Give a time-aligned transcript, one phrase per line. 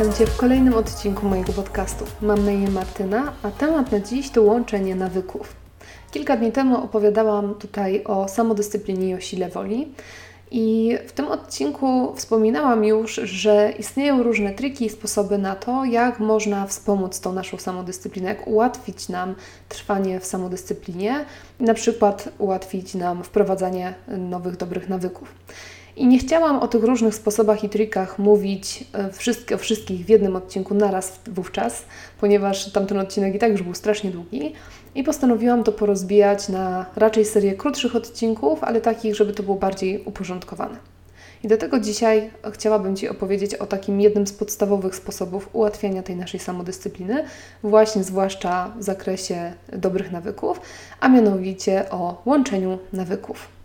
[0.00, 2.04] Witam Cię w kolejnym odcinku mojego podcastu.
[2.22, 5.56] Mam na imię Martyna, a temat na dziś to łączenie nawyków.
[6.10, 9.92] Kilka dni temu opowiadałam tutaj o samodyscyplinie i o sile woli.
[10.50, 16.20] I w tym odcinku wspominałam już, że istnieją różne triki i sposoby na to, jak
[16.20, 19.34] można wspomóc tą naszą samodyscyplinę, jak ułatwić nam
[19.68, 21.24] trwanie w samodyscyplinie,
[21.60, 25.34] na przykład ułatwić nam wprowadzanie nowych, dobrych nawyków.
[25.96, 30.08] I nie chciałam o tych różnych sposobach i trikach mówić e, wszystkie, o wszystkich w
[30.08, 31.84] jednym odcinku naraz wówczas,
[32.20, 34.52] ponieważ tamten odcinek i tak już był strasznie długi.
[34.94, 40.02] I postanowiłam to porozbijać na raczej serię krótszych odcinków, ale takich, żeby to było bardziej
[40.04, 40.76] uporządkowane.
[41.44, 46.16] I do tego dzisiaj chciałabym Ci opowiedzieć o takim jednym z podstawowych sposobów ułatwiania tej
[46.16, 47.24] naszej samodyscypliny,
[47.62, 50.60] właśnie zwłaszcza w zakresie dobrych nawyków,
[51.00, 53.59] a mianowicie o łączeniu nawyków.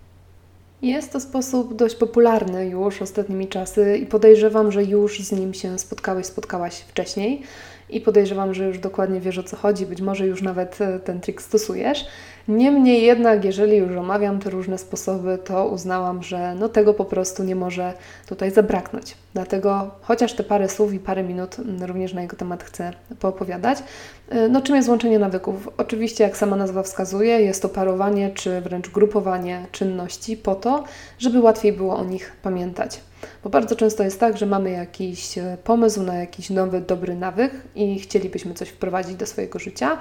[0.85, 5.79] Jest to sposób dość popularny już ostatnimi czasy i podejrzewam, że już z nim się
[5.79, 7.41] spotkałeś, spotkałaś wcześniej
[7.89, 11.21] i podejrzewam, że już dokładnie wiesz o co chodzi, być może już nawet e, ten
[11.21, 12.05] trik stosujesz.
[12.47, 17.43] Niemniej jednak, jeżeli już omawiam te różne sposoby, to uznałam, że no tego po prostu
[17.43, 17.93] nie może
[18.27, 19.17] tutaj zabraknąć.
[19.33, 23.77] Dlatego chociaż te parę słów i parę minut również na jego temat chcę poopowiadać.
[24.29, 25.69] E, no czym jest łączenie nawyków?
[25.77, 30.83] Oczywiście, jak sama nazwa wskazuje, jest to parowanie czy wręcz grupowanie czynności po to,
[31.19, 32.99] żeby łatwiej było o nich pamiętać.
[33.43, 37.51] Bo bardzo często jest tak, że mamy jakiś e, pomysł na jakiś nowy, dobry nawyk
[37.75, 39.97] i chcielibyśmy coś wprowadzić do swojego życia,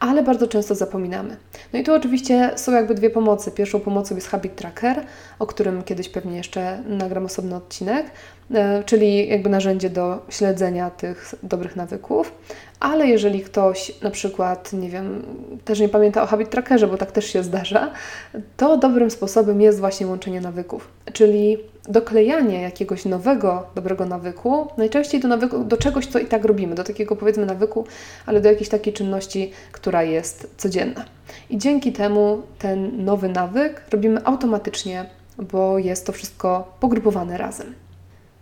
[0.00, 1.36] ale bardzo często zapominamy.
[1.72, 3.50] No i tu oczywiście są jakby dwie pomocy.
[3.50, 5.06] Pierwszą pomocą jest Habit Tracker,
[5.38, 8.06] o którym kiedyś pewnie jeszcze nagram osobny odcinek,
[8.54, 12.32] e, czyli jakby narzędzie do śledzenia tych dobrych nawyków.
[12.80, 15.22] Ale jeżeli ktoś na przykład, nie wiem,
[15.64, 17.90] też nie pamięta o habit trackerze, bo tak też się zdarza,
[18.56, 25.28] to dobrym sposobem jest właśnie łączenie nawyków, czyli doklejanie jakiegoś nowego, dobrego nawyku, najczęściej do,
[25.28, 27.86] nawyku, do czegoś, co i tak robimy, do takiego powiedzmy nawyku,
[28.26, 31.04] ale do jakiejś takiej czynności, która jest codzienna.
[31.50, 35.06] I dzięki temu ten nowy nawyk robimy automatycznie,
[35.38, 37.74] bo jest to wszystko pogrupowane razem.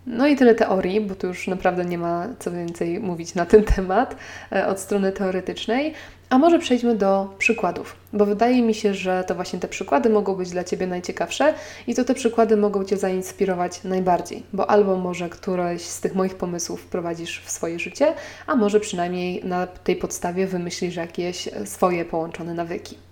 [0.06, 3.64] No i tyle teorii, bo tu już naprawdę nie ma co więcej mówić na ten
[3.64, 4.16] temat
[4.52, 5.94] e, od strony teoretycznej.
[6.30, 10.34] A może przejdźmy do przykładów, bo wydaje mi się, że to właśnie te przykłady mogą
[10.34, 11.54] być dla Ciebie najciekawsze
[11.86, 16.34] i to te przykłady mogą Cię zainspirować najbardziej, bo albo może któreś z tych moich
[16.34, 18.14] pomysłów wprowadzisz w swoje życie,
[18.46, 23.05] a może przynajmniej na tej podstawie wymyślisz jakieś swoje połączone nawyki.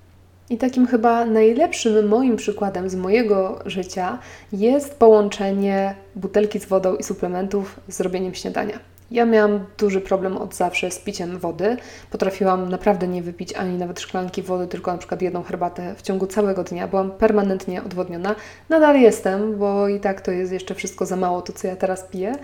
[0.50, 4.18] I takim chyba najlepszym moim przykładem z mojego życia
[4.52, 8.78] jest połączenie butelki z wodą i suplementów z robieniem śniadania.
[9.10, 11.76] Ja miałam duży problem od zawsze z piciem wody.
[12.10, 16.26] Potrafiłam naprawdę nie wypić ani nawet szklanki wody, tylko na przykład jedną herbatę w ciągu
[16.26, 16.88] całego dnia.
[16.88, 18.34] Byłam permanentnie odwodniona.
[18.68, 22.02] Nadal jestem, bo i tak to jest jeszcze wszystko za mało, to co ja teraz
[22.02, 22.34] piję.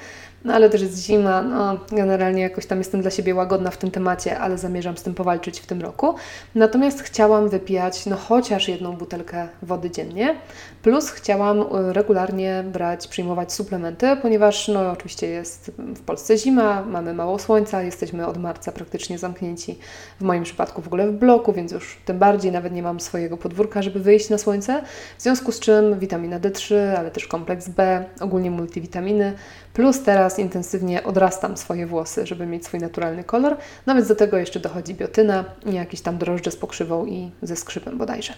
[0.45, 3.91] No ale też jest zima, no generalnie jakoś tam jestem dla siebie łagodna w tym
[3.91, 6.15] temacie, ale zamierzam z tym powalczyć w tym roku.
[6.55, 10.37] Natomiast chciałam wypijać no chociaż jedną butelkę wody dziennie,
[10.83, 17.15] plus chciałam y, regularnie brać, przyjmować suplementy, ponieważ no oczywiście jest w Polsce zima, mamy
[17.15, 19.79] mało słońca, jesteśmy od marca praktycznie zamknięci,
[20.21, 23.37] w moim przypadku w ogóle w bloku, więc już tym bardziej nawet nie mam swojego
[23.37, 24.83] podwórka, żeby wyjść na słońce,
[25.19, 29.33] w związku z czym witamina D3, ale też kompleks B, ogólnie multivitaminy,
[29.75, 33.57] plus teraz teraz intensywnie odrastam swoje włosy, żeby mieć swój naturalny kolor.
[33.87, 37.99] Nawet do tego jeszcze dochodzi biotyna i jakieś tam drożdże z pokrzywą i ze skrzypem
[37.99, 38.33] bodajże.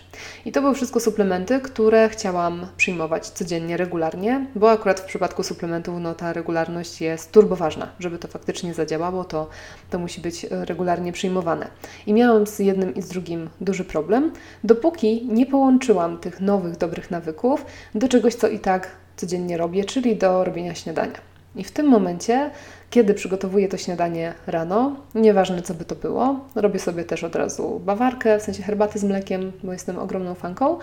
[0.44, 5.94] I to były wszystko suplementy, które chciałam przyjmować codziennie, regularnie, bo akurat w przypadku suplementów
[6.00, 7.88] no, ta regularność jest turboważna.
[7.98, 9.48] Żeby to faktycznie zadziałało, to,
[9.91, 11.69] to musi być regularnie przyjmowane.
[12.06, 14.32] I miałam z jednym i z drugim duży problem,
[14.64, 20.16] dopóki nie połączyłam tych nowych, dobrych nawyków do czegoś, co i tak codziennie robię, czyli
[20.16, 21.31] do robienia śniadania.
[21.56, 22.50] I w tym momencie,
[22.90, 27.80] kiedy przygotowuję to śniadanie rano, nieważne co by to było, robię sobie też od razu
[27.84, 30.78] bawarkę, w sensie herbaty z mlekiem, bo jestem ogromną fanką.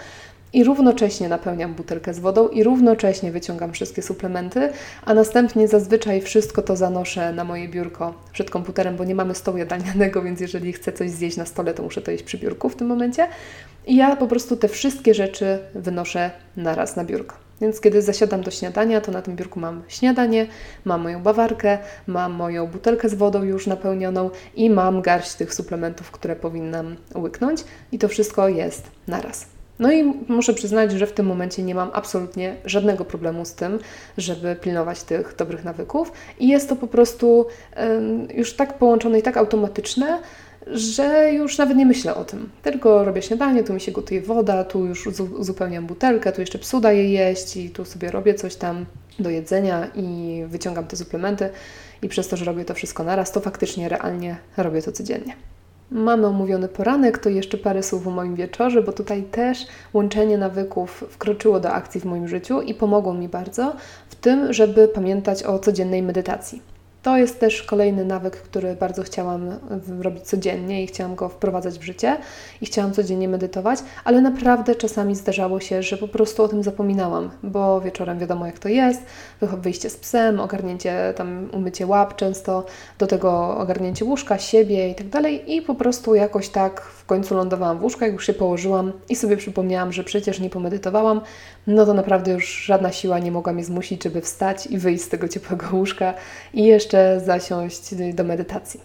[0.53, 4.69] I równocześnie napełniam butelkę z wodą i równocześnie wyciągam wszystkie suplementy,
[5.05, 9.57] a następnie zazwyczaj wszystko to zanoszę na moje biurko przed komputerem, bo nie mamy stołu
[9.57, 12.75] jadalnianego, więc jeżeli chcę coś zjeść na stole, to muszę to jeść przy biurku w
[12.75, 13.27] tym momencie.
[13.88, 17.48] I ja po prostu te wszystkie rzeczy wynoszę naraz na biurko.
[17.61, 20.47] Więc kiedy zasiadam do śniadania, to na tym biurku mam śniadanie,
[20.85, 21.77] mam moją bawarkę,
[22.07, 27.63] mam moją butelkę z wodą już napełnioną i mam garść tych suplementów, które powinnam łyknąć
[27.91, 29.58] i to wszystko jest naraz.
[29.79, 33.79] No i muszę przyznać, że w tym momencie nie mam absolutnie żadnego problemu z tym,
[34.17, 37.45] żeby pilnować tych dobrych nawyków i jest to po prostu
[38.33, 40.19] już tak połączone i tak automatyczne,
[40.67, 42.49] że już nawet nie myślę o tym.
[42.61, 46.79] Tylko robię śniadanie, tu mi się gotuje woda, tu już uzupełniam butelkę, tu jeszcze psu
[46.79, 48.85] daję jeść i tu sobie robię coś tam
[49.19, 51.49] do jedzenia i wyciągam te suplementy
[52.01, 55.35] i przez to, że robię to wszystko naraz, to faktycznie realnie robię to codziennie.
[55.91, 61.03] Mamy omówiony poranek, to jeszcze parę słów o moim wieczorze, bo tutaj też łączenie nawyków
[61.09, 63.75] wkroczyło do akcji w moim życiu i pomogło mi bardzo
[64.09, 66.62] w tym, żeby pamiętać o codziennej medytacji.
[67.03, 69.59] To jest też kolejny nawyk, który bardzo chciałam
[69.99, 72.17] robić codziennie i chciałam go wprowadzać w życie
[72.61, 77.31] i chciałam codziennie medytować, ale naprawdę czasami zdarzało się, że po prostu o tym zapominałam,
[77.43, 79.01] bo wieczorem wiadomo jak to jest,
[79.41, 82.65] wyjście z psem, ogarnięcie tam, umycie łap często,
[82.97, 87.35] do tego ogarnięcie łóżka, siebie i tak dalej i po prostu jakoś tak w końcu
[87.35, 91.21] lądowałam w łóżku, jak już się położyłam i sobie przypomniałam, że przecież nie pomedytowałam,
[91.67, 95.09] no to naprawdę już żadna siła nie mogła mnie zmusić, żeby wstać i wyjść z
[95.09, 96.13] tego ciepłego łóżka
[96.53, 96.88] i jeszcze
[97.25, 98.80] zasiąść do medytacji.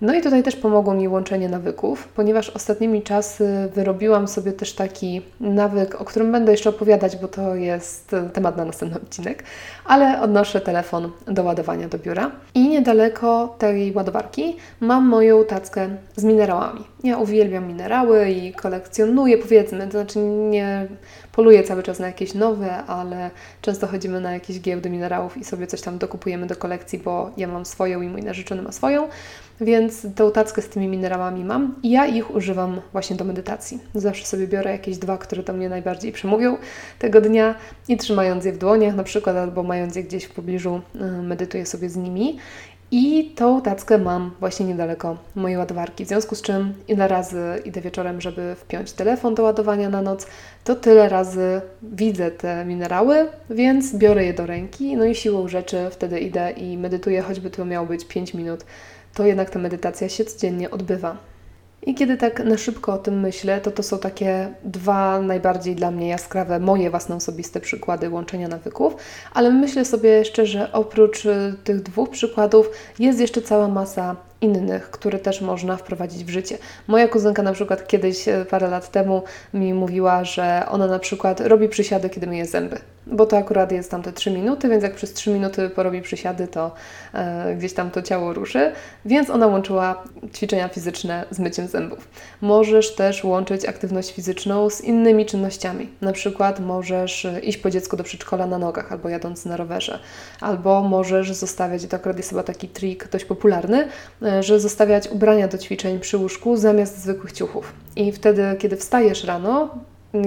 [0.00, 5.22] No i tutaj też pomogło mi łączenie nawyków, ponieważ ostatnimi czasy wyrobiłam sobie też taki
[5.40, 9.44] nawyk, o którym będę jeszcze opowiadać, bo to jest temat na następny odcinek,
[9.84, 16.24] ale odnoszę telefon do ładowania do biura i niedaleko tej ładowarki mam moją tackę z
[16.24, 16.84] minerałami.
[17.04, 20.18] Ja uwielbiam minerały i kolekcjonuję, powiedzmy, to znaczy
[20.50, 20.86] nie
[21.32, 23.30] poluję cały czas na jakieś nowe, ale
[23.60, 27.48] często chodzimy na jakieś giełdy minerałów i sobie coś tam dokupujemy do kolekcji, bo ja
[27.48, 29.08] mam swoją i mój narzeczony ma swoją.
[29.60, 33.78] Więc tę tackę z tymi minerałami mam i ja ich używam właśnie do medytacji.
[33.94, 36.56] Zawsze sobie biorę jakieś dwa, które do mnie najbardziej przemówią
[36.98, 37.54] tego dnia
[37.88, 41.66] i trzymając je w dłoniach na przykład albo mając je gdzieś w pobliżu, y, medytuję
[41.66, 42.38] sobie z nimi.
[42.92, 47.80] I tą tackę mam właśnie niedaleko mojej ładowarki, w związku z czym ile razy idę
[47.80, 50.26] wieczorem, żeby wpiąć telefon do ładowania na noc,
[50.64, 55.88] to tyle razy widzę te minerały, więc biorę je do ręki, no i siłą rzeczy
[55.90, 58.64] wtedy idę i medytuję, choćby to miało być 5 minut
[59.14, 61.16] to jednak ta medytacja się codziennie odbywa.
[61.86, 65.90] I kiedy tak na szybko o tym myślę, to to są takie dwa najbardziej dla
[65.90, 68.96] mnie jaskrawe, moje własne osobiste przykłady łączenia nawyków,
[69.34, 74.90] ale myślę sobie jeszcze, że oprócz y, tych dwóch przykładów jest jeszcze cała masa innych,
[74.90, 76.58] które też można wprowadzić w życie.
[76.86, 79.22] Moja kuzynka na przykład kiedyś, e, parę lat temu,
[79.54, 83.90] mi mówiła, że ona na przykład robi przysiady, kiedy myje zęby, bo to akurat jest
[83.90, 86.74] tam te 3 minuty, więc jak przez 3 minuty porobi przysiady, to
[87.14, 88.72] e, gdzieś tam to ciało ruszy,
[89.04, 90.04] więc ona łączyła
[90.34, 92.08] ćwiczenia fizyczne z myciem zębów.
[92.40, 95.88] Możesz też łączyć aktywność fizyczną z innymi czynnościami.
[96.00, 99.98] Na przykład możesz e, iść po dziecku do przedszkola na nogach albo jadąc na rowerze,
[100.40, 103.88] albo możesz zostawiać, to akurat jest chyba taki trik dość popularny,
[104.22, 107.72] E, że zostawiać ubrania do ćwiczeń przy łóżku zamiast zwykłych ciuchów.
[107.96, 109.68] I wtedy, kiedy wstajesz rano,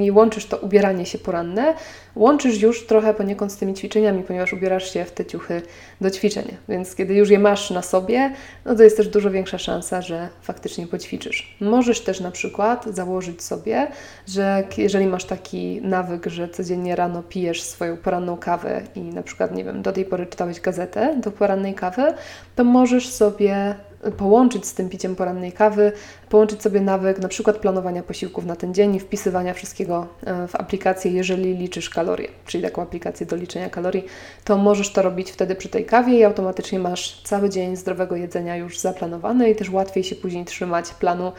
[0.01, 1.73] i łączysz to ubieranie się poranne,
[2.15, 5.61] łączysz już trochę poniekąd z tymi ćwiczeniami, ponieważ ubierasz się w te ciuchy
[6.01, 6.45] do ćwiczeń.
[6.69, 8.33] Więc kiedy już je masz na sobie,
[8.65, 11.57] no to jest też dużo większa szansa, że faktycznie poćwiczysz.
[11.61, 13.87] Możesz też na przykład założyć sobie,
[14.27, 19.55] że jeżeli masz taki nawyk, że codziennie rano pijesz swoją poranną kawę i na przykład,
[19.55, 22.13] nie wiem, do tej pory czytałeś gazetę do porannej kawy,
[22.55, 23.75] to możesz sobie
[24.11, 25.91] połączyć z tym piciem porannej kawy,
[26.29, 30.55] połączyć sobie nawyk na przykład planowania posiłków na ten dzień i wpisywania wszystkiego e, w
[30.55, 34.05] aplikację, jeżeli liczysz kalorie, czyli taką aplikację do liczenia kalorii,
[34.43, 38.55] to możesz to robić wtedy przy tej kawie i automatycznie masz cały dzień zdrowego jedzenia
[38.55, 41.31] już zaplanowany i też łatwiej się później trzymać planu,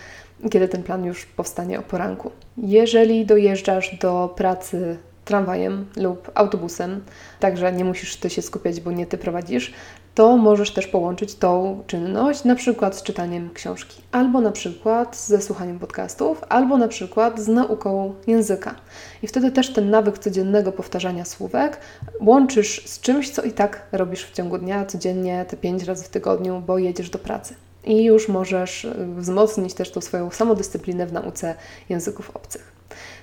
[0.50, 2.30] kiedy ten plan już powstanie o poranku.
[2.56, 7.04] Jeżeli dojeżdżasz do pracy tramwajem lub autobusem,
[7.40, 9.72] także nie musisz ty się skupiać, bo nie ty prowadzisz,
[10.14, 15.42] to możesz też połączyć tą czynność na przykład z czytaniem książki, albo na przykład ze
[15.42, 18.74] słuchaniem podcastów, albo na przykład z nauką języka.
[19.22, 21.80] I wtedy też ten nawyk codziennego powtarzania słówek
[22.20, 26.08] łączysz z czymś, co i tak robisz w ciągu dnia, codziennie, te pięć razy w
[26.08, 27.54] tygodniu, bo jedziesz do pracy.
[27.86, 28.86] I już możesz
[29.16, 31.54] wzmocnić też tą swoją samodyscyplinę w nauce
[31.88, 32.74] języków obcych.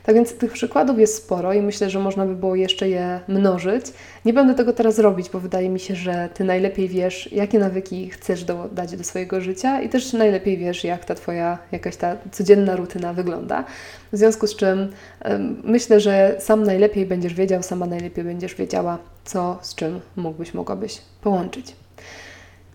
[0.03, 3.85] Tak więc tych przykładów jest sporo i myślę, że można by było jeszcze je mnożyć.
[4.25, 8.09] Nie będę tego teraz robić, bo wydaje mi się, że Ty najlepiej wiesz, jakie nawyki
[8.09, 12.75] chcesz dodać do swojego życia i też najlepiej wiesz, jak ta Twoja jakaś ta codzienna
[12.75, 13.63] rutyna wygląda.
[14.11, 14.89] W związku z czym
[15.63, 21.01] myślę, że sam najlepiej będziesz wiedział, sama najlepiej będziesz wiedziała, co z czym mógłbyś, mogłabyś
[21.21, 21.75] połączyć.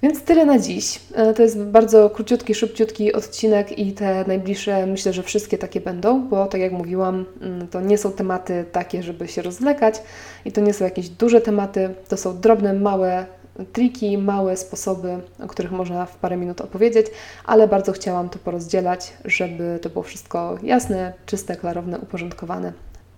[0.03, 1.00] Więc tyle na dziś.
[1.15, 6.29] E, to jest bardzo króciutki, szybciutki odcinek i te najbliższe myślę, że wszystkie takie będą,
[6.29, 10.03] bo tak jak mówiłam, mm, to nie są tematy takie, żeby się rozlekać
[10.45, 13.26] i to nie są jakieś duże tematy, to są drobne, małe
[13.73, 17.07] triki, małe sposoby, o których można w parę minut opowiedzieć,
[17.45, 22.73] ale bardzo chciałam to porozdzielać, żeby to było wszystko jasne, czyste, klarowne, uporządkowane.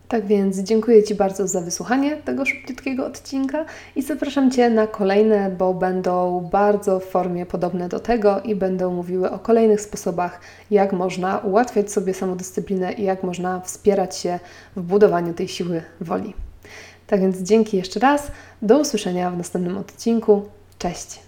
[0.08, 3.64] Tak więc dziękuję Ci bardzo za wysłuchanie tego szybkiego odcinka
[3.96, 8.94] i zapraszam Cię na kolejne, bo będą bardzo w formie podobne do tego i będą
[8.94, 14.38] mówiły o kolejnych sposobach, jak można ułatwiać sobie samodyscyplinę i jak można wspierać się
[14.76, 16.34] w budowaniu tej siły woli.
[17.06, 18.32] Tak więc dzięki jeszcze raz.
[18.62, 20.42] Do usłyszenia w następnym odcinku.
[20.78, 21.27] Cześć!